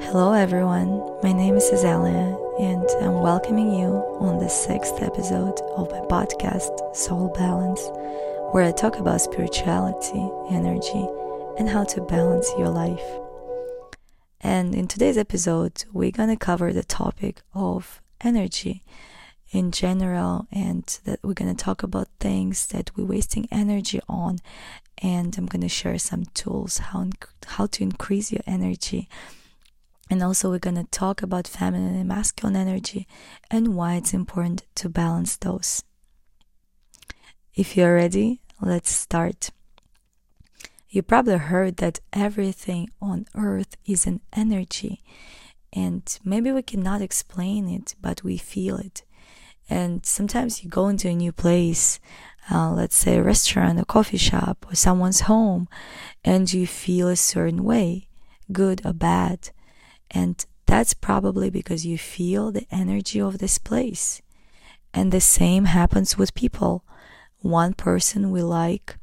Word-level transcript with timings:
Hello, 0.00 0.32
everyone. 0.34 1.00
My 1.22 1.32
name 1.32 1.56
is 1.56 1.70
Izalia, 1.70 2.60
and 2.60 2.88
I'm 3.02 3.20
welcoming 3.20 3.72
you 3.72 3.86
on 4.20 4.38
the 4.38 4.48
sixth 4.48 5.02
episode 5.02 5.58
of 5.76 5.90
my 5.90 6.00
podcast, 6.00 6.94
Soul 6.94 7.32
Balance, 7.34 7.80
where 8.52 8.64
I 8.64 8.72
talk 8.72 8.96
about 8.96 9.22
spirituality, 9.22 10.30
energy, 10.50 11.08
and 11.58 11.68
how 11.68 11.84
to 11.84 12.02
balance 12.02 12.52
your 12.58 12.68
life. 12.68 13.04
And 14.42 14.74
in 14.74 14.86
today's 14.86 15.18
episode, 15.18 15.84
we're 15.92 16.10
going 16.10 16.28
to 16.28 16.36
cover 16.36 16.72
the 16.72 16.84
topic 16.84 17.42
of 17.54 18.00
energy 18.20 18.82
in 19.50 19.70
general, 19.70 20.46
and 20.52 20.84
that 21.04 21.20
we're 21.22 21.32
going 21.32 21.54
to 21.54 21.64
talk 21.64 21.82
about 21.82 22.08
things 22.20 22.66
that 22.68 22.90
we're 22.96 23.06
wasting 23.06 23.48
energy 23.50 24.00
on. 24.08 24.38
And 25.02 25.36
I'm 25.36 25.46
going 25.46 25.62
to 25.62 25.68
share 25.68 25.98
some 25.98 26.24
tools 26.34 26.78
how, 26.78 27.08
how 27.46 27.66
to 27.66 27.82
increase 27.82 28.32
your 28.32 28.42
energy 28.46 29.08
and 30.08 30.22
also, 30.22 30.50
we're 30.50 30.58
going 30.58 30.76
to 30.76 30.84
talk 30.84 31.22
about 31.22 31.48
feminine 31.48 31.96
and 31.96 32.08
masculine 32.08 32.54
energy 32.54 33.08
and 33.50 33.74
why 33.74 33.94
it's 33.94 34.14
important 34.14 34.64
to 34.76 34.88
balance 34.88 35.36
those. 35.36 35.82
If 37.54 37.76
you're 37.76 37.94
ready, 37.94 38.40
let's 38.60 38.94
start. 38.94 39.50
You 40.88 41.02
probably 41.02 41.38
heard 41.38 41.78
that 41.78 41.98
everything 42.12 42.88
on 43.02 43.26
earth 43.34 43.76
is 43.84 44.06
an 44.06 44.20
energy, 44.32 45.02
and 45.72 46.18
maybe 46.24 46.52
we 46.52 46.62
cannot 46.62 47.02
explain 47.02 47.68
it, 47.68 47.96
but 48.00 48.22
we 48.22 48.36
feel 48.36 48.76
it. 48.76 49.02
And 49.68 50.06
sometimes 50.06 50.62
you 50.62 50.70
go 50.70 50.86
into 50.86 51.08
a 51.08 51.14
new 51.14 51.32
place, 51.32 51.98
uh, 52.48 52.70
let's 52.70 52.94
say 52.94 53.16
a 53.16 53.22
restaurant, 53.22 53.80
a 53.80 53.84
coffee 53.84 54.16
shop, 54.16 54.64
or 54.70 54.76
someone's 54.76 55.22
home, 55.22 55.68
and 56.24 56.50
you 56.52 56.68
feel 56.68 57.08
a 57.08 57.16
certain 57.16 57.64
way, 57.64 58.06
good 58.52 58.80
or 58.86 58.92
bad 58.92 59.50
and 60.10 60.44
that's 60.66 60.94
probably 60.94 61.50
because 61.50 61.86
you 61.86 61.98
feel 61.98 62.50
the 62.50 62.66
energy 62.70 63.20
of 63.20 63.38
this 63.38 63.58
place. 63.58 64.20
And 64.92 65.12
the 65.12 65.20
same 65.20 65.66
happens 65.66 66.18
with 66.18 66.34
people. 66.34 66.84
One 67.38 67.74
person 67.74 68.30
we 68.30 68.42
like 68.42 68.96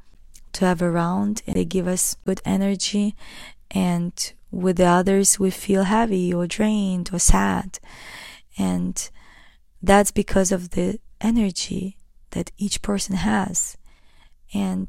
to 0.52 0.66
have 0.66 0.82
around, 0.82 1.42
they 1.46 1.64
give 1.64 1.88
us 1.88 2.16
good 2.24 2.40
energy, 2.44 3.14
and 3.70 4.32
with 4.50 4.76
the 4.76 4.84
others 4.84 5.38
we 5.38 5.50
feel 5.50 5.84
heavy 5.84 6.32
or 6.32 6.46
drained 6.46 7.10
or 7.12 7.18
sad. 7.18 7.78
And 8.56 9.10
that's 9.82 10.10
because 10.10 10.52
of 10.52 10.70
the 10.70 11.00
energy 11.20 11.96
that 12.30 12.52
each 12.56 12.82
person 12.82 13.16
has. 13.16 13.76
And 14.52 14.88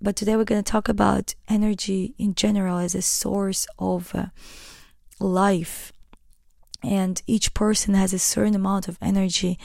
but 0.00 0.16
today 0.16 0.36
we're 0.36 0.44
going 0.44 0.62
to 0.62 0.70
talk 0.70 0.88
about 0.88 1.34
energy 1.48 2.14
in 2.18 2.34
general 2.34 2.78
as 2.78 2.94
a 2.94 3.02
source 3.02 3.68
of 3.78 4.12
uh, 4.14 4.26
life. 5.22 5.92
And 6.82 7.22
each 7.26 7.54
person 7.54 7.94
has 7.94 8.12
a 8.12 8.18
certain 8.18 8.54
amount 8.54 8.88
of 8.88 8.98
energy 9.00 9.58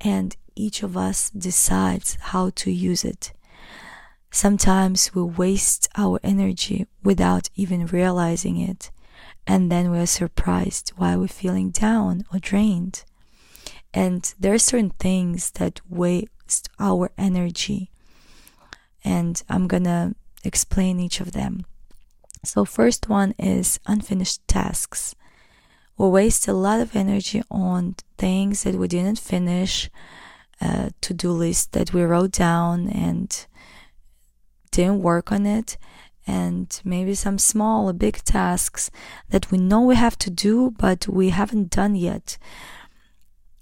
and 0.00 0.36
each 0.54 0.82
of 0.82 0.96
us 0.96 1.30
decides 1.30 2.16
how 2.20 2.50
to 2.56 2.70
use 2.70 3.04
it. 3.04 3.32
Sometimes 4.30 5.14
we 5.14 5.22
waste 5.22 5.88
our 5.96 6.18
energy 6.22 6.86
without 7.02 7.48
even 7.54 7.86
realizing 7.86 8.58
it 8.58 8.90
and 9.46 9.70
then 9.70 9.90
we're 9.90 10.06
surprised 10.06 10.90
why 10.96 11.16
we're 11.16 11.28
feeling 11.28 11.70
down 11.70 12.24
or 12.32 12.38
drained. 12.40 13.04
And 13.94 14.34
there 14.38 14.52
are 14.52 14.58
certain 14.58 14.90
things 14.90 15.52
that 15.52 15.80
waste 15.88 16.68
our 16.78 17.10
energy 17.16 17.90
and 19.06 19.42
i'm 19.48 19.66
gonna 19.66 20.14
explain 20.44 21.00
each 21.00 21.20
of 21.20 21.32
them 21.32 21.64
so, 22.46 22.64
first 22.64 23.08
one 23.08 23.34
is 23.38 23.80
unfinished 23.86 24.46
tasks. 24.46 25.16
We 25.98 26.08
waste 26.08 26.46
a 26.46 26.52
lot 26.52 26.80
of 26.80 26.94
energy 26.94 27.42
on 27.50 27.96
things 28.18 28.62
that 28.62 28.76
we 28.76 28.86
didn't 28.86 29.18
finish, 29.18 29.90
uh, 30.60 30.90
to 31.00 31.12
do 31.12 31.32
list 31.32 31.72
that 31.72 31.92
we 31.92 32.02
wrote 32.02 32.30
down 32.30 32.88
and 32.88 33.46
didn't 34.70 35.02
work 35.02 35.32
on 35.32 35.44
it, 35.44 35.76
and 36.24 36.80
maybe 36.84 37.14
some 37.14 37.38
small 37.38 37.88
or 37.88 37.92
big 37.92 38.22
tasks 38.24 38.90
that 39.30 39.50
we 39.50 39.58
know 39.58 39.80
we 39.80 39.96
have 39.96 40.16
to 40.18 40.30
do 40.30 40.70
but 40.78 41.08
we 41.08 41.30
haven't 41.30 41.70
done 41.70 41.96
yet. 41.96 42.38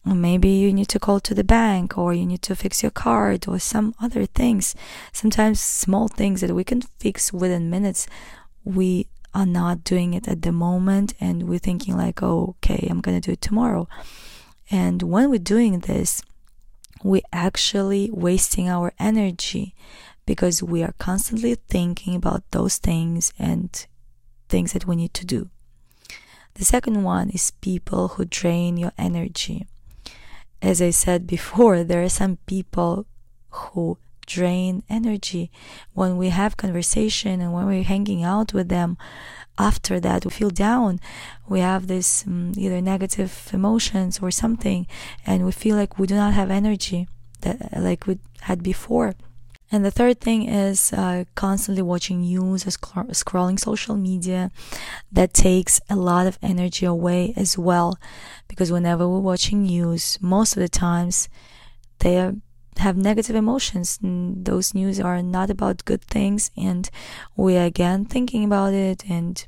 Maybe 0.04 0.50
you 0.50 0.74
need 0.74 0.88
to 0.88 0.98
call 0.98 1.18
to 1.20 1.34
the 1.34 1.44
bank 1.44 1.96
or 1.96 2.12
you 2.12 2.26
need 2.26 2.42
to 2.42 2.54
fix 2.54 2.82
your 2.82 2.90
card 2.90 3.48
or 3.48 3.58
some 3.58 3.94
other 4.02 4.26
things. 4.26 4.74
Sometimes 5.12 5.60
small 5.60 6.08
things 6.08 6.42
that 6.42 6.54
we 6.54 6.62
can 6.62 6.82
fix 6.82 7.32
within 7.32 7.70
minutes 7.70 8.06
we 8.64 9.06
are 9.34 9.46
not 9.46 9.84
doing 9.84 10.14
it 10.14 10.28
at 10.28 10.42
the 10.42 10.52
moment 10.52 11.14
and 11.20 11.48
we're 11.48 11.58
thinking 11.58 11.96
like 11.96 12.22
oh, 12.22 12.56
okay 12.56 12.86
i'm 12.90 13.00
gonna 13.00 13.20
do 13.20 13.32
it 13.32 13.40
tomorrow. 13.40 13.88
And 14.70 15.02
when 15.02 15.30
we're 15.30 15.38
doing 15.38 15.80
this 15.80 16.22
we're 17.02 17.22
actually 17.32 18.10
wasting 18.10 18.68
our 18.68 18.92
energy 18.98 19.74
because 20.26 20.62
we 20.62 20.82
are 20.82 20.94
constantly 20.98 21.54
thinking 21.54 22.14
about 22.16 22.42
those 22.50 22.78
things 22.78 23.32
and 23.38 23.86
things 24.48 24.72
that 24.72 24.86
we 24.86 24.96
need 24.96 25.12
to 25.14 25.26
do. 25.26 25.50
The 26.54 26.64
second 26.64 27.02
one 27.02 27.28
is 27.30 27.50
people 27.50 28.08
who 28.08 28.24
drain 28.24 28.76
your 28.76 28.92
energy. 28.96 29.66
As 30.62 30.80
i 30.80 30.90
said 30.90 31.26
before 31.26 31.84
there 31.84 32.02
are 32.02 32.08
some 32.08 32.38
people 32.46 33.06
who 33.50 33.98
drain 34.26 34.82
energy. 34.88 35.50
When 35.92 36.16
we 36.16 36.28
have 36.28 36.56
conversation 36.56 37.40
and 37.40 37.52
when 37.52 37.66
we're 37.66 37.82
hanging 37.82 38.22
out 38.24 38.52
with 38.52 38.68
them 38.68 38.96
after 39.58 40.00
that 40.00 40.24
we 40.24 40.30
feel 40.30 40.50
down. 40.50 41.00
We 41.48 41.60
have 41.60 41.86
this 41.86 42.26
um, 42.26 42.52
either 42.56 42.80
negative 42.80 43.50
emotions 43.52 44.18
or 44.20 44.30
something 44.30 44.86
and 45.26 45.44
we 45.44 45.52
feel 45.52 45.76
like 45.76 45.98
we 45.98 46.06
do 46.06 46.16
not 46.16 46.34
have 46.34 46.50
energy 46.50 47.06
that 47.42 47.56
like 47.76 48.06
we 48.06 48.18
had 48.40 48.62
before. 48.62 49.14
And 49.72 49.84
the 49.84 49.90
third 49.90 50.20
thing 50.20 50.48
is 50.48 50.92
uh, 50.92 51.24
constantly 51.34 51.82
watching 51.82 52.20
news, 52.20 52.62
sc- 52.62 53.10
scrolling 53.10 53.58
social 53.58 53.96
media. 53.96 54.50
That 55.10 55.34
takes 55.34 55.80
a 55.88 55.96
lot 55.96 56.26
of 56.26 56.38
energy 56.42 56.86
away 56.86 57.32
as 57.36 57.58
well, 57.58 57.98
because 58.46 58.70
whenever 58.70 59.08
we're 59.08 59.18
watching 59.18 59.62
news, 59.62 60.18
most 60.20 60.56
of 60.56 60.60
the 60.60 60.68
times 60.68 61.28
they 61.98 62.18
are 62.18 62.34
have 62.78 62.96
negative 62.96 63.36
emotions. 63.36 63.98
Those 64.02 64.74
news 64.74 65.00
are 65.00 65.22
not 65.22 65.50
about 65.50 65.84
good 65.84 66.02
things, 66.02 66.50
and 66.56 66.90
we 67.36 67.56
are 67.56 67.64
again 67.64 68.04
thinking 68.04 68.44
about 68.44 68.74
it 68.74 69.04
and 69.08 69.44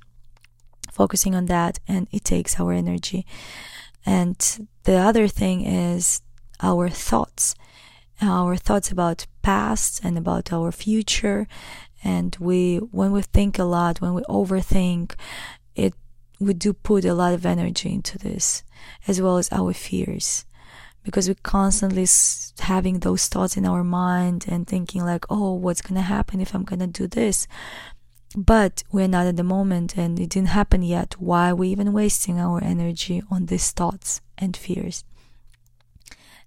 focusing 0.91 1.35
on 1.35 1.47
that, 1.47 1.79
and 1.87 2.09
it 2.11 2.25
takes 2.25 2.59
our 2.59 2.73
energy. 2.73 3.27
And 4.05 4.69
the 4.85 4.97
other 4.97 5.29
thing 5.29 5.67
is 5.67 6.23
our 6.63 6.89
thoughts, 6.89 7.55
our 8.23 8.57
thoughts 8.57 8.91
about 8.91 9.27
past 9.43 10.01
and 10.03 10.17
about 10.17 10.53
our 10.53 10.73
future. 10.73 11.47
And 12.03 12.35
we, 12.41 12.77
when 12.79 13.13
we 13.13 13.23
think 13.23 13.59
a 13.59 13.65
lot, 13.65 14.01
when 14.01 14.15
we 14.15 14.23
overthink, 14.23 15.15
it 15.75 15.93
we 16.39 16.55
do 16.55 16.73
put 16.73 17.05
a 17.05 17.15
lot 17.15 17.35
of 17.35 17.47
energy 17.47 17.93
into 17.93 18.19
this, 18.19 18.63
as 19.09 19.21
well 19.21 19.39
as 19.39 19.51
our 19.53 19.73
fears 19.73 20.46
because 21.07 21.29
we're 21.29 21.43
constantly 21.43 22.05
having 22.59 22.99
those 22.99 23.29
thoughts 23.29 23.57
in 23.57 23.65
our 23.65 23.85
mind 23.85 24.45
and 24.49 24.67
thinking 24.67 25.05
like 25.05 25.25
oh 25.31 25.53
what's 25.55 25.81
going 25.81 25.95
to 25.95 26.03
happen 26.03 26.41
if 26.41 26.55
i'm 26.55 26.65
going 26.65 26.81
to 26.81 26.87
do 26.87 27.07
this? 27.07 27.47
But 28.37 28.83
we're 28.93 29.09
not 29.09 29.27
at 29.27 29.37
the 29.37 29.45
moment 29.45 29.97
and 29.97 30.21
it 30.21 30.29
didn't 30.29 30.49
happen 30.49 30.83
yet. 30.83 31.15
Why 31.19 31.51
are 31.51 31.55
we 31.55 31.69
even 31.69 31.95
wasting 31.95 32.39
our 32.39 32.63
energy 32.63 33.23
on 33.31 33.47
these 33.47 33.71
thoughts 33.71 34.21
and 34.37 34.55
fears? 34.55 35.05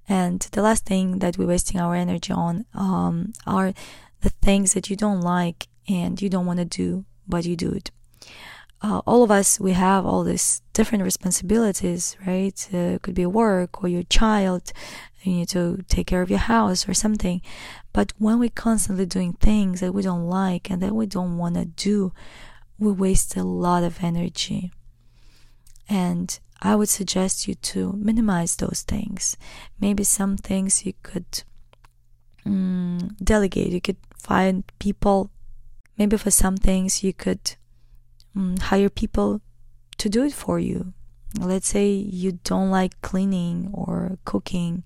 And 0.08 0.40
the 0.52 0.62
last 0.62 0.86
thing 0.86 1.18
that 1.19 1.38
we're 1.38 1.48
wasting 1.48 1.80
our 1.80 1.96
energy 1.96 2.31
on 2.31 2.66
um, 2.75 3.34
are 3.48 3.74
the 4.22 4.30
things 4.30 4.74
that 4.74 4.90
you 4.90 4.96
don't 4.96 5.22
like 5.22 5.68
and 5.88 6.22
you 6.22 6.30
don't 6.30 6.46
want 6.46 6.59
to 6.59 6.66
do 6.66 7.06
but 7.28 7.46
you 7.46 7.56
do 7.56 7.72
it 7.72 7.92
uh, 8.81 9.01
all 9.06 9.24
of 9.24 9.31
us 9.31 9.59
we 9.59 9.74
have 9.74 10.06
all 10.06 10.24
these 10.24 10.62
different 10.74 11.04
responsibilities 11.04 12.15
right? 12.25 12.69
Uh, 12.74 12.95
it 12.95 13.01
could 13.01 13.15
be 13.15 13.25
work 13.25 13.83
or 13.83 13.88
your 13.88 14.04
child 14.04 14.71
you 15.24 15.33
need 15.33 15.50
to 15.50 15.83
take 15.88 16.07
care 16.07 16.21
of 16.21 16.30
your 16.30 16.39
house 16.39 16.88
or 16.88 16.94
something. 16.94 17.42
But 17.92 18.13
when 18.18 18.39
we're 18.39 18.50
constantly 18.50 19.06
doing 19.06 19.33
things 19.33 19.81
that 19.81 19.94
we 19.94 20.01
don't 20.01 20.27
like 20.27 20.69
and 20.69 20.81
that 20.81 20.95
we 20.95 21.06
don't 21.06 21.38
want 21.38 21.56
to 21.56 21.65
do 21.65 22.13
we 22.77 22.92
waste 22.92 23.36
a 23.36 23.44
lot 23.44 23.83
of 23.83 24.01
energy. 24.04 24.71
And 25.89 26.39
i 26.62 26.75
would 26.75 26.89
suggest 26.89 27.48
you 27.48 27.56
to 27.56 27.94
minimize 27.94 28.56
those 28.56 28.83
things. 28.83 29.38
Maybe 29.80 30.04
some 30.04 30.38
things 30.38 30.86
you 30.86 30.94
could 31.04 31.44
um, 32.45 33.15
delegate. 33.21 33.71
You 33.71 33.81
could 33.81 33.98
find 34.18 34.63
people 34.80 35.30
maybe 35.98 36.18
for 36.18 36.31
some 36.31 36.56
things 36.57 37.04
you 37.04 37.13
could 37.13 37.56
um, 38.39 38.56
hire 38.57 38.89
people 38.89 39.41
to 39.97 40.09
do 40.09 40.24
it 40.24 40.33
for 40.33 40.59
you. 40.59 40.94
Let's 41.39 41.68
say 41.68 41.91
you 41.91 42.39
don't 42.44 42.71
like 42.71 43.00
cleaning 43.01 43.69
or 43.74 44.18
cooking, 44.25 44.83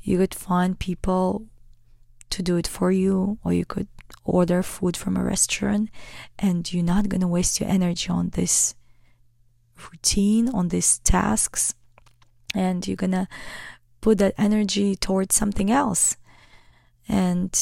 you 0.00 0.18
could 0.18 0.34
find 0.34 0.78
people 0.78 1.46
to 2.30 2.42
do 2.42 2.56
it 2.56 2.66
for 2.66 2.90
you, 2.90 3.38
or 3.44 3.52
you 3.52 3.66
could 3.66 3.88
order 4.24 4.62
food 4.62 4.96
from 4.96 5.16
a 5.16 5.24
restaurant, 5.24 5.90
and 6.38 6.72
you're 6.72 6.84
not 6.84 7.08
gonna 7.08 7.28
waste 7.28 7.60
your 7.60 7.68
energy 7.68 8.08
on 8.08 8.30
this 8.30 8.74
routine, 9.90 10.48
on 10.48 10.68
these 10.68 10.98
tasks, 11.00 11.74
and 12.54 12.86
you're 12.86 12.96
gonna 12.96 13.28
put 14.00 14.18
that 14.18 14.34
energy 14.38 14.96
towards 14.96 15.34
something 15.34 15.70
else. 15.70 16.16
And 17.06 17.52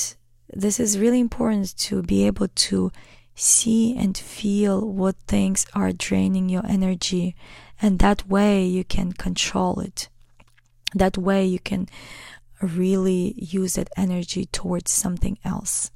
this 0.52 0.78
is 0.78 0.98
really 0.98 1.18
important 1.18 1.76
to 1.78 2.02
be 2.02 2.26
able 2.26 2.48
to 2.48 2.92
see 3.40 3.96
and 3.96 4.16
feel 4.16 4.80
what 4.80 5.16
things 5.26 5.66
are 5.74 5.92
draining 5.92 6.48
your 6.48 6.66
energy, 6.66 7.34
and 7.80 7.98
that 7.98 8.28
way 8.28 8.64
you 8.64 8.84
can 8.84 9.12
control 9.12 9.80
it. 9.80 10.08
That 10.94 11.16
way 11.16 11.46
you 11.46 11.58
can 11.58 11.88
really 12.60 13.34
use 13.36 13.74
that 13.74 13.90
energy 13.96 14.46
towards 14.46 14.90
something 14.90 15.38
else. 15.44 15.90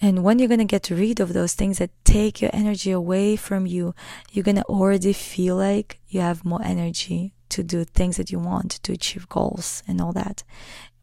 And 0.00 0.24
when 0.24 0.38
you're 0.38 0.48
going 0.48 0.58
to 0.58 0.64
get 0.64 0.90
rid 0.90 1.20
of 1.20 1.34
those 1.34 1.54
things 1.54 1.78
that 1.78 1.90
take 2.04 2.40
your 2.40 2.50
energy 2.54 2.90
away 2.90 3.36
from 3.36 3.66
you, 3.66 3.94
you're 4.32 4.44
going 4.44 4.56
to 4.56 4.64
already 4.64 5.12
feel 5.12 5.56
like 5.56 6.00
you 6.08 6.20
have 6.20 6.44
more 6.44 6.62
energy 6.64 7.34
to 7.50 7.62
do 7.62 7.84
things 7.84 8.16
that 8.16 8.30
you 8.30 8.38
want, 8.38 8.70
to 8.82 8.92
achieve 8.92 9.28
goals 9.28 9.82
and 9.86 10.00
all 10.00 10.12
that. 10.12 10.42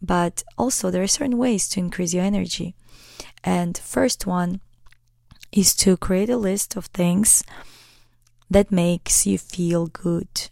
But 0.01 0.43
also, 0.57 0.89
there 0.89 1.03
are 1.03 1.07
certain 1.07 1.37
ways 1.37 1.69
to 1.69 1.79
increase 1.79 2.13
your 2.13 2.23
energy. 2.23 2.75
And 3.43 3.77
first 3.77 4.25
one 4.25 4.61
is 5.57 5.75
to 5.75 5.97
create 5.97 6.29
a 6.29 6.37
list 6.37 6.75
of 6.75 6.85
things 6.87 7.43
that 8.49 8.71
makes 8.71 9.25
you 9.25 9.37
feel 9.37 9.87
good. 9.87 10.49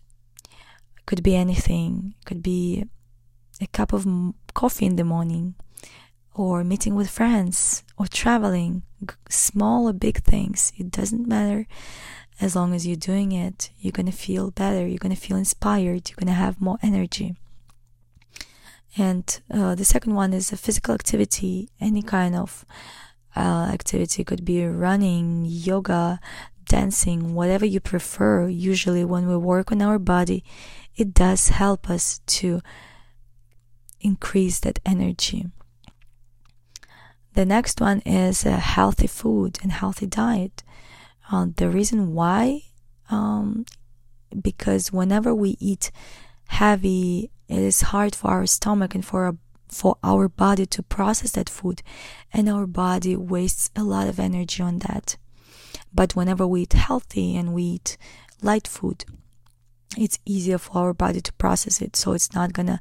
Could 1.05 1.21
be 1.21 1.35
anything. 1.35 2.15
Could 2.25 2.41
be 2.41 2.85
a 3.61 3.67
cup 3.67 3.93
of 3.93 4.07
coffee 4.53 4.85
in 4.85 4.95
the 4.95 5.03
morning 5.03 5.55
or 6.33 6.63
meeting 6.63 6.95
with 6.95 7.09
friends 7.09 7.83
or 7.97 8.07
traveling, 8.07 8.83
small 9.29 9.87
or 9.87 9.93
big 9.93 10.17
things, 10.23 10.73
it 10.75 10.91
doesn't 10.91 11.27
matter. 11.27 11.67
As 12.41 12.55
long 12.55 12.73
as 12.73 12.85
you're 12.85 12.97
doing 12.97 13.31
it, 13.31 13.69
you're 13.79 13.93
to 13.93 14.11
feel 14.11 14.51
better, 14.51 14.85
you're 14.85 14.97
to 14.97 15.15
feel 15.15 15.37
inspired, 15.37 16.09
you're 16.09 16.25
to 16.25 16.31
have 16.31 16.59
more 16.59 16.77
energy. 16.81 17.37
And 18.97 19.39
uh, 19.49 19.75
the 19.75 19.85
second 19.85 20.15
one 20.15 20.33
is 20.33 20.51
a 20.51 20.57
physical 20.57 20.93
activity, 20.93 21.69
any 21.79 22.01
kind 22.01 22.35
of 22.35 22.65
uh, 23.35 23.69
activity. 23.71 24.23
could 24.23 24.45
be 24.45 24.65
running, 24.65 25.45
yoga, 25.45 26.19
dancing, 26.65 27.33
whatever 27.33 27.65
you 27.65 27.79
prefer. 27.79 28.47
Usually, 28.47 29.03
when 29.03 29.27
we 29.27 29.37
work 29.37 29.71
on 29.71 29.81
our 29.81 29.99
body, 29.99 30.43
it 30.95 31.13
does 31.13 31.49
help 31.49 31.89
us 31.89 32.21
to 32.25 32.61
increase 34.01 34.59
that 34.59 34.79
energy. 34.85 35.47
The 37.33 37.45
next 37.45 37.81
one 37.81 37.99
is 38.05 38.43
healthy 38.43 39.07
food 39.07 39.59
and 39.61 39.71
healthy 39.71 40.05
diet. 40.05 40.63
Uh, 41.31 41.47
the 41.55 41.69
reason 41.69 42.13
why, 42.13 42.61
um, 43.09 43.65
because 44.41 44.93
whenever 44.93 45.33
we 45.33 45.57
eat 45.59 45.91
heavy, 46.47 47.31
it 47.47 47.59
is 47.59 47.81
hard 47.81 48.15
for 48.15 48.31
our 48.31 48.45
stomach 48.45 48.95
and 48.95 49.03
for 49.03 49.25
our, 49.25 49.37
for 49.67 49.97
our 50.03 50.27
body 50.27 50.65
to 50.67 50.83
process 50.83 51.31
that 51.31 51.49
food, 51.49 51.81
and 52.33 52.49
our 52.49 52.67
body 52.67 53.15
wastes 53.15 53.69
a 53.75 53.83
lot 53.83 54.07
of 54.07 54.19
energy 54.19 54.61
on 54.61 54.79
that. 54.79 55.17
But 55.93 56.15
whenever 56.15 56.45
we 56.45 56.61
eat 56.61 56.73
healthy 56.73 57.35
and 57.35 57.53
we 57.53 57.63
eat 57.63 57.97
light 58.41 58.67
food, 58.67 59.05
it's 59.97 60.19
easier 60.25 60.57
for 60.57 60.77
our 60.79 60.93
body 60.93 61.21
to 61.21 61.33
process 61.33 61.81
it, 61.81 61.95
so 61.95 62.13
it's 62.13 62.33
not 62.33 62.53
gonna 62.53 62.79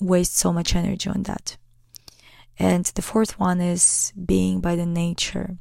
waste 0.00 0.36
so 0.36 0.52
much 0.52 0.74
energy 0.74 1.08
on 1.08 1.22
that. 1.24 1.56
And 2.58 2.84
the 2.86 3.02
fourth 3.02 3.38
one 3.38 3.60
is 3.60 4.12
being 4.24 4.60
by 4.60 4.76
the 4.76 4.86
nature. 4.86 5.56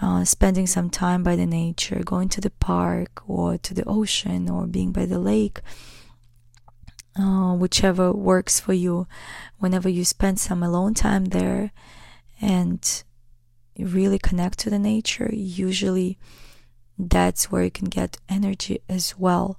Uh, 0.00 0.24
spending 0.24 0.66
some 0.66 0.90
time 0.90 1.22
by 1.22 1.36
the 1.36 1.46
nature, 1.46 2.02
going 2.04 2.28
to 2.28 2.40
the 2.40 2.50
park 2.50 3.22
or 3.26 3.56
to 3.56 3.72
the 3.72 3.84
ocean 3.86 4.46
or 4.50 4.66
being 4.66 4.92
by 4.92 5.06
the 5.06 5.18
lake, 5.18 5.62
uh, 7.18 7.54
whichever 7.54 8.12
works 8.12 8.60
for 8.60 8.72
you. 8.72 9.06
Whenever 9.58 9.88
you 9.88 10.04
spend 10.04 10.38
some 10.38 10.62
alone 10.62 10.94
time 10.94 11.26
there 11.26 11.72
and 12.40 13.02
really 13.78 14.18
connect 14.18 14.58
to 14.60 14.70
the 14.70 14.78
nature, 14.78 15.30
usually 15.32 16.18
that's 16.98 17.50
where 17.50 17.64
you 17.64 17.70
can 17.70 17.88
get 17.88 18.18
energy 18.28 18.80
as 18.88 19.18
well. 19.18 19.58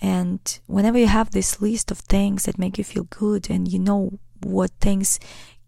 And 0.00 0.40
whenever 0.66 0.98
you 0.98 1.06
have 1.06 1.30
this 1.30 1.60
list 1.60 1.90
of 1.90 1.98
things 1.98 2.44
that 2.44 2.58
make 2.58 2.78
you 2.78 2.84
feel 2.84 3.04
good 3.04 3.48
and 3.48 3.66
you 3.66 3.78
know 3.78 4.18
what 4.42 4.70
things 4.80 5.18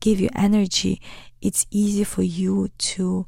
give 0.01 0.21
you 0.21 0.29
energy, 0.35 1.01
it's 1.41 1.67
easy 1.71 2.05
for 2.05 2.23
you 2.23 2.69
to 2.79 3.27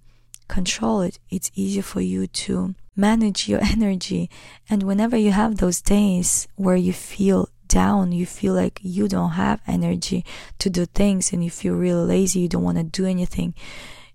control 0.49 1.01
it. 1.01 1.19
It's 1.31 1.51
easy 1.55 1.81
for 1.81 2.01
you 2.01 2.27
to 2.27 2.75
manage 2.95 3.49
your 3.49 3.61
energy. 3.63 4.29
And 4.69 4.83
whenever 4.83 5.17
you 5.17 5.31
have 5.31 5.57
those 5.57 5.81
days 5.81 6.47
where 6.57 6.77
you 6.77 6.93
feel 6.93 7.49
down, 7.71 8.13
you 8.13 8.27
feel 8.27 8.53
like 8.53 8.81
you 8.83 9.09
don't 9.09 9.31
have 9.31 9.63
energy 9.67 10.25
to 10.59 10.69
do 10.69 10.85
things 10.85 11.33
and 11.33 11.43
you 11.43 11.51
feel 11.51 11.75
really 11.75 12.05
lazy, 12.05 12.41
you 12.41 12.49
don't 12.49 12.65
want 12.65 12.77
to 12.77 12.85
do 12.85 13.07
anything, 13.07 13.55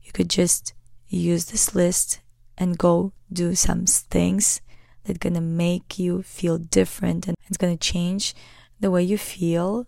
you 0.03 0.11
could 0.11 0.29
just 0.29 0.73
use 1.07 1.45
this 1.45 1.73
list 1.73 2.19
and 2.57 2.77
go 2.77 3.13
do 3.31 3.55
some 3.55 3.85
things 3.85 4.61
that 5.05 5.19
gonna 5.19 5.41
make 5.41 5.97
you 5.97 6.21
feel 6.21 6.57
different 6.57 7.27
and 7.27 7.35
it's 7.47 7.57
gonna 7.57 7.77
change 7.77 8.35
the 8.79 8.91
way 8.91 9.01
you 9.01 9.17
feel 9.17 9.87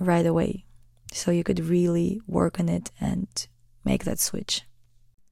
right 0.00 0.26
away 0.26 0.64
so 1.12 1.30
you 1.30 1.44
could 1.44 1.60
really 1.60 2.20
work 2.26 2.58
on 2.60 2.68
it 2.68 2.90
and 3.00 3.28
make 3.84 4.04
that 4.04 4.18
switch. 4.18 4.64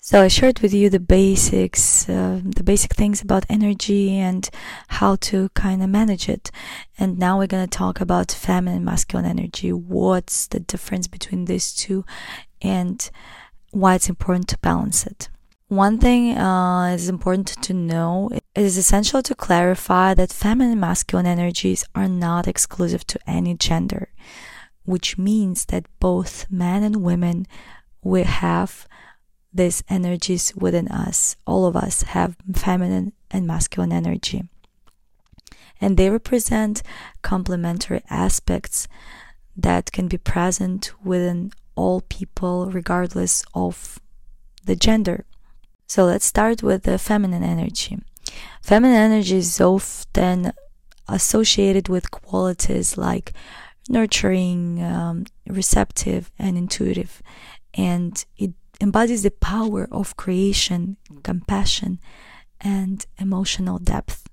So 0.06 0.23
I 0.23 0.29
shared 0.29 0.61
with 0.61 0.73
you 0.73 0.88
the 0.88 1.00
basics, 1.00 2.08
uh, 2.08 2.41
the 2.41 2.62
basic 2.62 2.94
things 2.94 3.20
about 3.20 3.44
energy 3.49 4.17
and 4.17 4.49
how 4.87 5.17
to 5.23 5.49
kind 5.55 5.82
of 5.82 5.91
manage 5.91 6.29
it. 6.29 6.53
And 6.97 7.19
now 7.19 7.38
we're 7.38 7.49
going 7.49 7.69
to 7.69 7.79
talk 7.79 8.00
about 8.00 8.31
feminine 8.31 8.85
masculine 8.85 9.26
energy. 9.26 9.73
What's 9.73 10.47
the 10.47 10.61
difference 10.61 11.08
between 11.08 11.47
these 11.47 11.75
two 11.75 12.05
and 12.62 13.11
why 13.73 13.97
it's 13.97 14.08
important 14.08 14.47
to 14.50 14.58
balance 14.58 15.06
it. 15.06 15.29
One 15.67 15.99
thing 15.99 16.38
uh, 16.38 16.94
is 16.94 17.09
important 17.09 17.61
to 17.64 17.75
know. 17.75 18.31
It 18.32 18.44
is 18.55 18.79
essential 18.79 19.25
to 19.25 19.35
clarify 19.35 20.14
that 20.14 20.32
feminine 20.32 20.79
masculine 20.79 21.26
energies 21.26 21.85
are 21.97 22.06
not 22.06 22.47
exclusive 22.47 23.05
to 23.09 23.19
any 23.26 23.55
gender 23.55 24.11
which 24.85 25.19
means 25.19 25.64
that 25.64 25.85
both 25.99 26.49
men 26.49 26.85
and 26.85 27.02
women 27.02 27.44
will 28.05 28.23
have 28.23 28.87
these 29.56 29.82
energies 29.88 30.53
within 30.56 30.88
us. 30.88 31.37
All 31.47 31.67
of 31.67 31.76
us 31.76 32.03
have 32.03 32.37
feminine 32.55 33.12
and 33.31 33.47
masculine 33.47 33.93
energy. 33.93 34.44
And 35.80 35.97
they 35.97 36.11
represent 36.11 36.83
complementary 37.23 38.02
aspects 38.09 38.88
that 39.57 39.92
can 39.92 40.09
be 40.09 40.19
present 40.19 40.92
within 41.04 41.52
all 41.75 42.00
people, 42.02 42.71
regardless 42.71 43.45
of 43.54 44.00
the 44.64 44.76
gender. 44.76 45.25
So 45.87 46.04
let's 46.04 46.25
start 46.25 46.62
with 46.62 46.85
the 46.85 46.99
feminine 46.99 47.45
energy. 47.45 47.99
Feminine 48.62 48.97
energy 48.97 49.37
is 49.37 49.61
often 49.61 50.52
associated 51.09 51.88
with 51.88 52.11
qualities 52.11 52.99
like 52.99 53.33
nurturing, 53.88 54.83
um, 54.83 55.26
receptive, 55.47 56.30
and 56.38 56.59
intuitive. 56.59 57.23
And 57.75 58.25
it 58.37 58.52
embodies 58.80 59.23
the 59.23 59.30
power 59.30 59.88
of 59.90 60.16
creation, 60.16 60.97
compassion, 61.23 61.99
and 62.61 63.06
emotional 63.18 63.78
depth. 63.78 64.28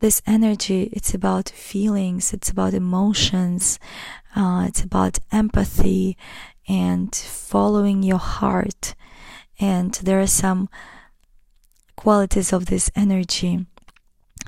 This 0.00 0.22
energy, 0.26 0.84
it's 0.92 1.12
about 1.12 1.48
feelings, 1.50 2.32
it's 2.32 2.50
about 2.50 2.72
emotions, 2.72 3.78
uh, 4.34 4.64
it's 4.66 4.82
about 4.82 5.18
empathy 5.30 6.16
and 6.66 7.14
following 7.14 8.02
your 8.02 8.18
heart. 8.18 8.94
And 9.58 9.92
there 9.94 10.20
are 10.20 10.26
some 10.26 10.68
qualities 11.96 12.52
of 12.52 12.66
this 12.66 12.90
energy. 12.96 13.66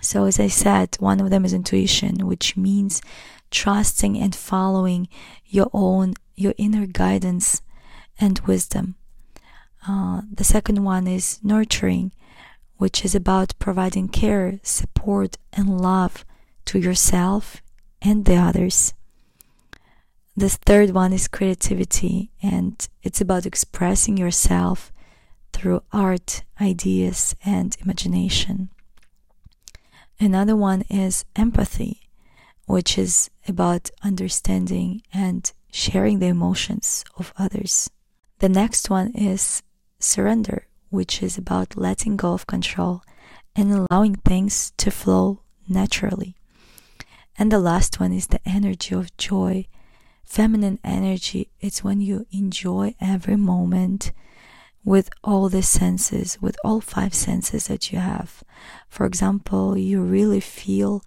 So, 0.01 0.25
as 0.25 0.41
I 0.41 0.49
said, 0.49 0.97
one 1.01 1.21
of 1.21 1.29
them 1.29 1.45
is 1.45 1.53
intuition, 1.53 2.27
which 2.27 2.57
means 2.57 3.03
trusting 3.51 4.19
and 4.19 4.35
following 4.35 5.07
your 5.45 5.69
own, 5.75 6.15
your 6.35 6.55
inner 6.57 6.87
guidance 6.87 7.61
and 8.19 8.39
wisdom. 8.41 8.97
Uh, 9.87 10.23
the 10.33 10.45
second 10.45 10.85
one 10.85 11.07
is 11.07 11.41
nurturing, 11.43 12.13
which 12.77 13.05
is 13.05 13.15
about 13.15 13.59
providing 13.59 14.09
care, 14.09 14.61
support, 14.63 15.37
and 15.53 15.81
love 15.81 16.25
to 16.67 16.79
yourself 16.79 17.61
and 18.01 18.25
the 18.25 18.37
others. 18.37 18.95
The 20.37 20.49
third 20.49 20.91
one 20.91 21.13
is 21.13 21.29
creativity, 21.29 22.31
and 22.43 22.89
it's 23.03 23.21
about 23.21 23.45
expressing 23.45 24.17
yourself 24.17 24.93
through 25.53 25.83
art, 25.93 26.43
ideas, 26.61 27.37
and 27.45 27.77
imagination. 27.83 28.71
Another 30.19 30.57
one 30.57 30.83
is 30.89 31.25
empathy, 31.37 32.09
which 32.67 32.97
is 32.97 33.29
about 33.49 33.91
understanding 34.03 35.03
and 35.13 35.53
sharing 35.71 36.21
the 36.21 36.27
emotions 36.27 37.05
of 37.19 37.33
others. 37.37 37.91
The 38.39 38.49
next 38.49 38.89
one 38.89 39.13
is 39.15 39.63
surrender, 40.03 40.67
which 40.91 41.23
is 41.23 41.39
about 41.39 41.77
letting 41.77 42.17
go 42.17 42.33
of 42.33 42.47
control 42.47 43.03
and 43.55 43.73
allowing 43.73 44.17
things 44.17 44.73
to 44.79 44.91
flow 44.91 45.41
naturally. 45.69 46.35
And 47.39 47.51
the 47.51 47.59
last 47.59 48.01
one 48.01 48.13
is 48.13 48.27
the 48.27 48.47
energy 48.47 48.95
of 48.95 49.17
joy. 49.17 49.67
Feminine 50.25 50.79
energy, 50.85 51.51
it's 51.61 51.85
when 51.85 52.01
you 52.01 52.27
enjoy 52.31 52.95
every 53.01 53.37
moment 53.37 54.13
with 54.85 55.11
all 55.23 55.49
the 55.49 55.63
senses, 55.63 56.39
with 56.41 56.57
all 56.65 56.81
five 56.81 57.15
senses 57.15 57.69
that 57.69 57.93
you 57.93 57.99
have. 57.99 58.43
For 58.89 59.07
example, 59.07 59.77
you 59.77 60.03
really 60.03 60.41
feel 60.41 61.03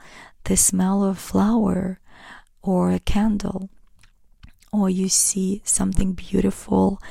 the 0.46 0.56
smell 0.56 1.04
of 1.04 1.18
a 1.18 1.20
flower 1.20 2.00
or 2.62 2.92
a 2.92 3.00
candle, 3.00 3.70
or 4.72 4.90
you 4.90 5.10
see 5.10 5.62
something 5.66 6.14
beautiful 6.14 7.02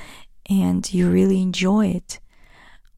and 0.48 0.92
you 0.92 1.10
really 1.10 1.40
enjoy 1.40 1.86
it, 1.88 2.20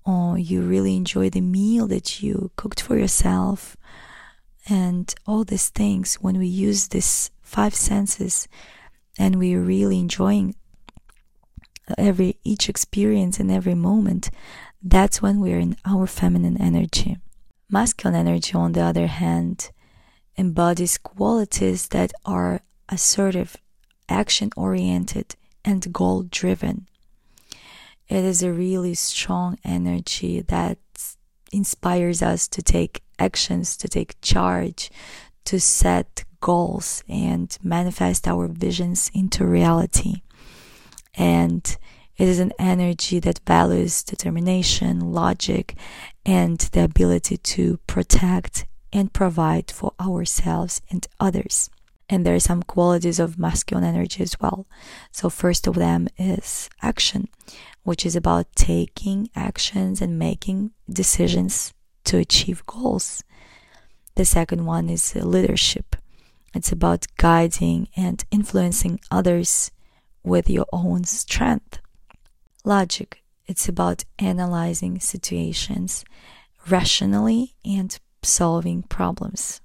or 0.04 0.38
you 0.38 0.62
really 0.62 0.96
enjoy 0.96 1.30
the 1.30 1.40
meal 1.40 1.86
that 1.88 2.22
you 2.22 2.50
cooked 2.56 2.80
for 2.80 2.96
yourself, 2.96 3.76
and 4.68 5.14
all 5.26 5.44
these 5.44 5.68
things. 5.68 6.16
When 6.16 6.38
we 6.38 6.46
use 6.46 6.88
these 6.88 7.30
five 7.40 7.74
senses 7.74 8.48
and 9.18 9.36
we're 9.36 9.60
really 9.60 9.98
enjoying 9.98 10.54
every 11.96 12.36
each 12.42 12.68
experience 12.68 13.38
and 13.38 13.50
every 13.50 13.74
moment, 13.74 14.30
that's 14.82 15.22
when 15.22 15.40
we're 15.40 15.58
in 15.60 15.76
our 15.84 16.06
feminine 16.06 16.60
energy. 16.60 17.16
Masculine 17.70 18.16
energy, 18.16 18.54
on 18.54 18.72
the 18.72 18.80
other 18.80 19.06
hand, 19.06 19.70
embodies 20.36 20.98
qualities 20.98 21.88
that 21.88 22.12
are 22.24 22.60
assertive, 22.88 23.56
action 24.08 24.50
oriented, 24.56 25.34
and 25.64 25.92
goal 25.92 26.22
driven. 26.22 26.86
It 28.08 28.24
is 28.24 28.42
a 28.42 28.52
really 28.52 28.94
strong 28.94 29.58
energy 29.64 30.40
that 30.42 30.78
inspires 31.52 32.22
us 32.22 32.46
to 32.48 32.62
take 32.62 33.02
actions, 33.18 33.76
to 33.78 33.88
take 33.88 34.20
charge, 34.20 34.90
to 35.46 35.58
set 35.58 36.24
goals, 36.40 37.02
and 37.08 37.56
manifest 37.62 38.28
our 38.28 38.46
visions 38.46 39.10
into 39.14 39.44
reality. 39.46 40.22
And 41.14 41.76
it 42.16 42.28
is 42.28 42.38
an 42.38 42.52
energy 42.58 43.18
that 43.20 43.40
values 43.46 44.02
determination, 44.02 45.12
logic, 45.12 45.74
and 46.24 46.58
the 46.58 46.84
ability 46.84 47.38
to 47.38 47.78
protect 47.86 48.66
and 48.92 49.12
provide 49.12 49.70
for 49.70 49.92
ourselves 50.00 50.80
and 50.90 51.06
others. 51.18 51.70
And 52.08 52.24
there 52.24 52.34
are 52.34 52.40
some 52.40 52.62
qualities 52.62 53.18
of 53.18 53.38
masculine 53.38 53.84
energy 53.84 54.22
as 54.22 54.38
well. 54.40 54.66
So, 55.10 55.28
first 55.28 55.66
of 55.66 55.74
them 55.74 56.08
is 56.16 56.70
action, 56.80 57.28
which 57.82 58.06
is 58.06 58.14
about 58.14 58.46
taking 58.54 59.28
actions 59.34 60.00
and 60.00 60.18
making 60.18 60.70
decisions 60.88 61.74
to 62.04 62.18
achieve 62.18 62.64
goals. 62.66 63.24
The 64.14 64.24
second 64.24 64.64
one 64.64 64.88
is 64.88 65.14
leadership. 65.16 65.96
It's 66.54 66.72
about 66.72 67.06
guiding 67.18 67.88
and 67.96 68.24
influencing 68.30 69.00
others 69.10 69.70
with 70.22 70.48
your 70.48 70.66
own 70.72 71.04
strength. 71.04 71.80
Logic. 72.64 73.22
It's 73.46 73.68
about 73.68 74.04
analyzing 74.18 74.98
situations 74.98 76.04
rationally 76.68 77.54
and 77.64 77.96
solving 78.22 78.82
problems. 78.82 79.60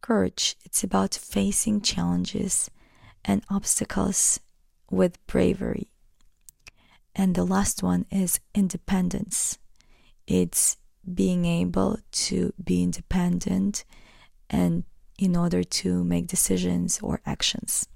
Courage. 0.00 0.56
It's 0.64 0.82
about 0.82 1.14
facing 1.14 1.80
challenges 1.80 2.70
and 3.24 3.44
obstacles 3.50 4.40
with 4.90 5.24
bravery. 5.26 5.90
And 7.14 7.34
the 7.34 7.44
last 7.44 7.82
one 7.82 8.06
is 8.10 8.40
independence. 8.54 9.58
It's 10.26 10.76
being 11.12 11.44
able 11.44 11.98
to 12.12 12.52
be 12.62 12.82
independent 12.82 13.84
and 14.48 14.84
in 15.18 15.36
order 15.36 15.62
to 15.62 16.02
make 16.02 16.26
decisions 16.26 16.98
or 17.02 17.20
actions. 17.26 17.86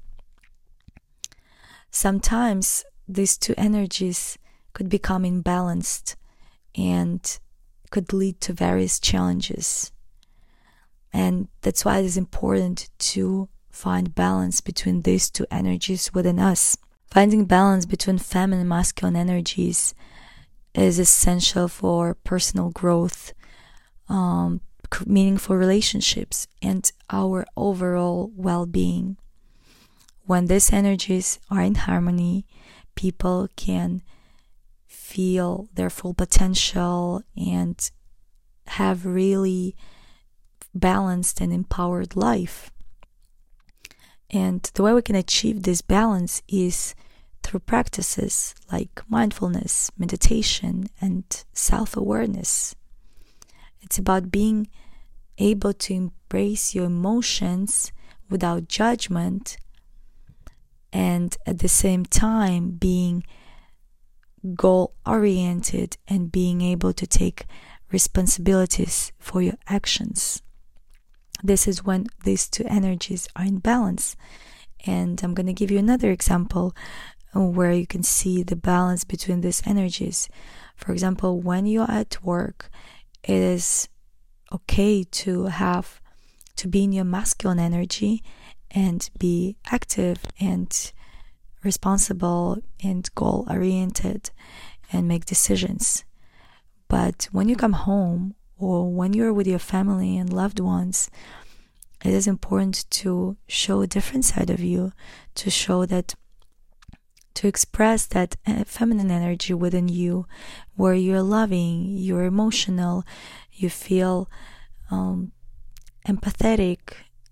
Sometimes 1.90 2.84
these 3.08 3.38
two 3.38 3.54
energies 3.56 4.36
could 4.72 4.88
become 4.88 5.22
imbalanced 5.22 6.16
and 6.74 7.38
could 7.90 8.12
lead 8.12 8.40
to 8.42 8.52
various 8.52 8.98
challenges. 8.98 9.92
And 11.14 11.46
that's 11.62 11.84
why 11.84 11.98
it 12.00 12.04
is 12.04 12.16
important 12.16 12.90
to 13.14 13.48
find 13.70 14.16
balance 14.16 14.60
between 14.60 15.02
these 15.02 15.30
two 15.30 15.46
energies 15.48 16.12
within 16.12 16.40
us. 16.40 16.76
Finding 17.06 17.44
balance 17.44 17.86
between 17.86 18.18
feminine 18.18 18.60
and 18.60 18.68
masculine 18.68 19.14
energies 19.14 19.94
is 20.74 20.98
essential 20.98 21.68
for 21.68 22.16
personal 22.24 22.70
growth, 22.70 23.32
um, 24.08 24.60
meaningful 25.06 25.56
relationships, 25.56 26.48
and 26.60 26.90
our 27.10 27.46
overall 27.56 28.32
well 28.34 28.66
being. 28.66 29.16
When 30.26 30.46
these 30.46 30.72
energies 30.72 31.38
are 31.48 31.62
in 31.62 31.76
harmony, 31.76 32.44
people 32.96 33.46
can 33.54 34.02
feel 34.88 35.68
their 35.74 35.90
full 35.90 36.14
potential 36.14 37.22
and 37.36 37.78
have 38.66 39.06
really 39.06 39.76
balanced 40.74 41.40
and 41.40 41.52
empowered 41.52 42.16
life. 42.16 42.70
And 44.30 44.62
the 44.74 44.82
way 44.82 44.92
we 44.92 45.02
can 45.02 45.16
achieve 45.16 45.62
this 45.62 45.82
balance 45.82 46.42
is 46.48 46.94
through 47.42 47.60
practices 47.60 48.54
like 48.72 49.02
mindfulness, 49.08 49.90
meditation, 49.98 50.88
and 51.00 51.24
self 51.52 51.96
awareness. 51.96 52.74
It's 53.82 53.98
about 53.98 54.30
being 54.30 54.68
able 55.38 55.72
to 55.74 55.94
embrace 55.94 56.74
your 56.74 56.86
emotions 56.86 57.92
without 58.30 58.68
judgment 58.68 59.58
and 60.92 61.36
at 61.46 61.58
the 61.58 61.68
same 61.68 62.04
time 62.04 62.70
being 62.70 63.24
goal 64.54 64.94
oriented 65.06 65.96
and 66.08 66.30
being 66.30 66.60
able 66.60 66.92
to 66.92 67.06
take 67.06 67.46
responsibilities 67.90 69.12
for 69.18 69.42
your 69.42 69.58
actions. 69.68 70.42
This 71.42 71.68
is 71.68 71.84
when 71.84 72.06
these 72.24 72.48
two 72.48 72.64
energies 72.66 73.28
are 73.36 73.44
in 73.44 73.58
balance. 73.58 74.16
And 74.86 75.22
I'm 75.22 75.34
going 75.34 75.46
to 75.46 75.52
give 75.52 75.70
you 75.70 75.78
another 75.78 76.10
example 76.10 76.74
uh, 77.34 77.40
where 77.40 77.72
you 77.72 77.86
can 77.86 78.02
see 78.02 78.42
the 78.42 78.56
balance 78.56 79.04
between 79.04 79.40
these 79.40 79.62
energies. 79.66 80.28
For 80.76 80.92
example, 80.92 81.40
when 81.40 81.66
you're 81.66 81.90
at 81.90 82.22
work, 82.22 82.70
it 83.22 83.36
is 83.36 83.88
okay 84.52 85.04
to 85.04 85.46
have 85.46 86.00
to 86.56 86.68
be 86.68 86.84
in 86.84 86.92
your 86.92 87.04
masculine 87.04 87.58
energy 87.58 88.22
and 88.70 89.08
be 89.18 89.56
active 89.70 90.18
and 90.38 90.92
responsible 91.62 92.58
and 92.82 93.08
goal 93.14 93.46
oriented 93.48 94.30
and 94.92 95.08
make 95.08 95.24
decisions. 95.24 96.04
But 96.88 97.28
when 97.32 97.48
you 97.48 97.56
come 97.56 97.72
home 97.72 98.34
or 98.64 98.90
when 98.92 99.12
you're 99.12 99.32
with 99.32 99.46
your 99.46 99.58
family 99.58 100.16
and 100.16 100.32
loved 100.32 100.60
ones, 100.60 101.10
it 102.04 102.12
is 102.12 102.26
important 102.26 102.84
to 102.90 103.36
show 103.46 103.80
a 103.80 103.86
different 103.86 104.24
side 104.24 104.50
of 104.50 104.60
you, 104.60 104.92
to 105.36 105.50
show 105.50 105.86
that 105.86 106.14
to 107.34 107.48
express 107.48 108.06
that 108.06 108.36
uh, 108.46 108.64
feminine 108.64 109.10
energy 109.10 109.52
within 109.52 109.88
you, 109.88 110.26
where 110.76 110.94
you're 110.94 111.22
loving, 111.22 111.96
you're 111.98 112.24
emotional, 112.24 113.04
you 113.52 113.68
feel 113.68 114.30
um, 114.90 115.32
empathetic, 116.06 116.78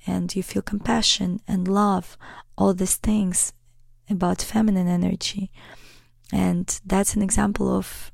and 0.07 0.35
you 0.35 0.43
feel 0.43 0.63
compassion 0.63 1.41
and 1.47 1.69
love, 1.69 2.17
all 2.59 2.75
these 2.75 2.97
things 2.97 3.53
about 4.11 4.43
feminine 4.43 4.89
energy. 4.89 5.51
And 6.33 6.81
that's 6.85 7.15
an 7.15 7.23
example 7.23 7.75
of 7.75 8.12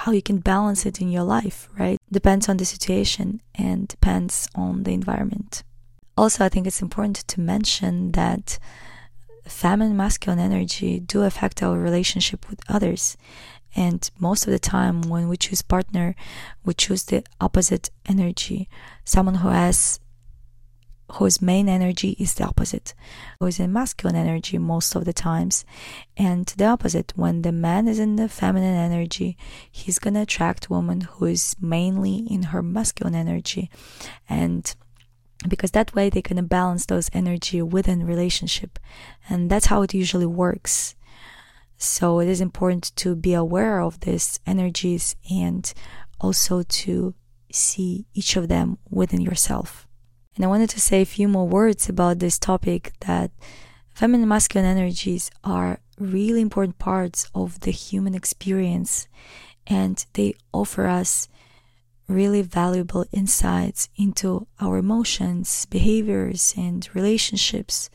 how 0.00 0.12
you 0.12 0.22
can 0.22 0.38
balance 0.38 0.86
it 0.86 0.98
in 0.98 1.10
your 1.10 1.24
life, 1.24 1.68
right? 1.78 1.98
Depends 2.10 2.48
on 2.48 2.56
the 2.56 2.64
situation 2.64 3.42
and 3.54 3.86
depends 3.86 4.48
on 4.54 4.84
the 4.84 4.92
environment. 4.92 5.62
Also, 6.16 6.42
I 6.42 6.48
think 6.48 6.66
it's 6.66 6.80
important 6.80 7.16
to 7.28 7.40
mention 7.40 8.12
that 8.12 8.58
feminine 9.46 9.98
masculine 9.98 10.38
energy 10.38 11.00
do 11.00 11.22
affect 11.22 11.62
our 11.62 11.78
relationship 11.78 12.48
with 12.48 12.60
others 12.66 13.18
and 13.76 14.10
most 14.18 14.46
of 14.46 14.52
the 14.52 14.58
time 14.58 15.02
when 15.02 15.28
we 15.28 15.36
choose 15.36 15.62
partner 15.62 16.14
we 16.64 16.72
choose 16.74 17.04
the 17.04 17.24
opposite 17.40 17.90
energy 18.06 18.68
someone 19.04 19.36
who 19.36 19.48
has 19.48 19.98
whose 21.14 21.42
main 21.42 21.68
energy 21.68 22.16
is 22.18 22.34
the 22.34 22.44
opposite 22.44 22.94
who 23.38 23.46
is 23.46 23.60
in 23.60 23.72
masculine 23.72 24.16
energy 24.16 24.58
most 24.58 24.94
of 24.94 25.04
the 25.04 25.12
times 25.12 25.64
and 26.16 26.46
the 26.56 26.64
opposite 26.64 27.12
when 27.16 27.42
the 27.42 27.52
man 27.52 27.88
is 27.88 27.98
in 27.98 28.16
the 28.16 28.28
feminine 28.28 28.76
energy 28.76 29.36
he's 29.70 29.98
to 29.98 30.20
attract 30.20 30.70
woman 30.70 31.02
who 31.02 31.26
is 31.26 31.56
mainly 31.60 32.26
in 32.30 32.44
her 32.44 32.62
masculine 32.62 33.14
energy 33.14 33.70
and 34.28 34.74
because 35.48 35.70
that 35.70 35.94
way 35.94 36.10
they 36.10 36.22
can 36.22 36.44
balance 36.46 36.86
those 36.86 37.10
energy 37.12 37.62
within 37.62 38.06
relationship 38.06 38.78
and 39.28 39.50
that's 39.50 39.66
how 39.66 39.82
it 39.82 39.94
usually 39.94 40.26
works 40.26 40.94
so 41.82 42.20
it 42.20 42.28
is 42.28 42.42
important 42.42 42.94
to 42.96 43.16
be 43.16 43.32
aware 43.32 43.80
of 43.80 44.00
these 44.00 44.38
energies 44.46 45.16
and 45.30 45.72
also 46.20 46.62
to 46.62 47.14
see 47.50 48.06
each 48.12 48.36
of 48.36 48.48
them 48.48 48.76
within 48.90 49.22
yourself. 49.22 49.88
And 50.40 50.46
I 50.46 50.48
wanted 50.48 50.70
to 50.70 50.80
say 50.80 51.02
a 51.02 51.04
few 51.04 51.28
more 51.28 51.46
words 51.46 51.90
about 51.90 52.18
this 52.18 52.38
topic 52.38 52.94
that 53.00 53.30
feminine 53.90 54.22
and 54.22 54.30
masculine 54.30 54.64
energies 54.64 55.30
are 55.44 55.80
really 55.98 56.40
important 56.40 56.78
parts 56.78 57.28
of 57.34 57.60
the 57.60 57.70
human 57.70 58.14
experience 58.14 59.06
and 59.66 60.02
they 60.14 60.32
offer 60.50 60.86
us 60.86 61.28
really 62.08 62.40
valuable 62.40 63.04
insights 63.12 63.90
into 63.96 64.46
our 64.58 64.78
emotions, 64.78 65.66
behaviors, 65.66 66.54
and 66.56 66.88
relationships. 66.94 67.90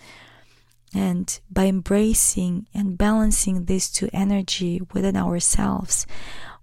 And 0.94 1.40
by 1.50 1.66
embracing 1.66 2.68
and 2.76 2.96
balancing 2.96 3.66
these 3.66 3.90
two 3.90 4.08
energy 4.14 4.84
within 4.94 5.18
ourselves, 5.18 6.06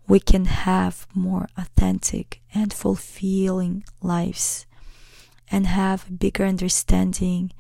we 0.06 0.20
can 0.20 0.44
have 0.44 1.08
more 1.12 1.48
authentic 1.56 2.40
and 2.54 2.72
fulfilling 2.72 3.82
lives 4.00 4.64
and 5.52 5.66
have 5.66 6.09
a 6.09 6.12
bigger 6.12 6.44
understanding 6.44 7.52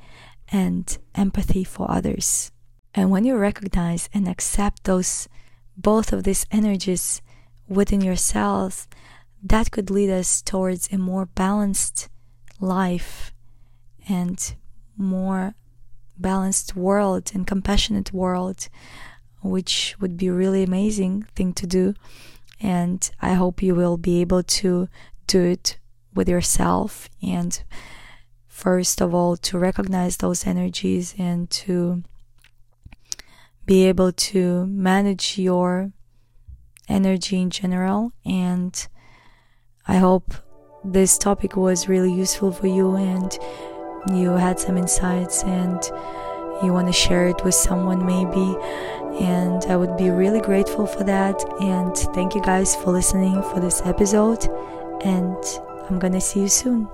and 0.50 0.98
empathy 1.14 1.62
for 1.62 1.88
others. 1.90 2.50
And 2.94 3.10
when 3.10 3.24
you 3.24 3.36
recognize 3.36 4.08
and 4.12 4.26
accept 4.26 4.84
those 4.84 5.28
both 5.76 6.12
of 6.12 6.24
these 6.24 6.46
energies 6.50 7.22
within 7.68 8.00
yourselves, 8.00 8.88
that 9.42 9.70
could 9.70 9.90
lead 9.90 10.10
us 10.10 10.42
towards 10.42 10.92
a 10.92 10.98
more 10.98 11.26
balanced 11.26 12.08
life 12.60 13.32
and 14.08 14.54
more 14.96 15.54
balanced 16.18 16.76
world 16.76 17.32
and 17.34 17.46
compassionate 17.46 18.12
world 18.12 18.68
which 19.42 19.96
would 20.00 20.16
be 20.16 20.28
a 20.28 20.32
really 20.32 20.62
amazing 20.62 21.26
thing 21.34 21.52
to 21.52 21.66
do 21.66 21.94
and 22.60 23.10
i 23.20 23.32
hope 23.32 23.62
you 23.62 23.74
will 23.74 23.96
be 23.96 24.20
able 24.20 24.42
to 24.42 24.88
do 25.26 25.42
it 25.42 25.78
with 26.14 26.28
yourself 26.28 27.08
and 27.22 27.62
first 28.46 29.00
of 29.00 29.14
all 29.14 29.36
to 29.36 29.58
recognize 29.58 30.18
those 30.18 30.46
energies 30.46 31.14
and 31.18 31.50
to 31.50 32.02
be 33.66 33.86
able 33.86 34.12
to 34.12 34.66
manage 34.66 35.38
your 35.38 35.92
energy 36.88 37.40
in 37.40 37.50
general. 37.50 38.12
And 38.24 38.86
I 39.86 39.96
hope 39.96 40.34
this 40.84 41.16
topic 41.16 41.56
was 41.56 41.88
really 41.88 42.12
useful 42.12 42.52
for 42.52 42.66
you 42.66 42.96
and 42.96 43.36
you 44.08 44.30
had 44.32 44.58
some 44.58 44.76
insights 44.76 45.42
and 45.44 45.82
you 46.62 46.72
want 46.72 46.86
to 46.88 46.92
share 46.92 47.28
it 47.28 47.42
with 47.44 47.54
someone 47.54 48.04
maybe. 48.04 48.56
And 49.24 49.62
I 49.64 49.76
would 49.76 49.96
be 49.96 50.10
really 50.10 50.40
grateful 50.40 50.86
for 50.86 51.04
that. 51.04 51.42
And 51.60 51.96
thank 52.14 52.34
you 52.34 52.42
guys 52.42 52.76
for 52.76 52.92
listening 52.92 53.42
for 53.42 53.60
this 53.60 53.82
episode. 53.84 54.46
And 55.02 55.36
I'm 55.88 55.98
to 56.12 56.20
see 56.20 56.40
you 56.40 56.48
soon. 56.48 56.88